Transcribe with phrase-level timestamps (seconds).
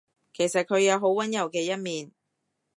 [0.33, 2.11] 其實佢有好溫柔嘅一面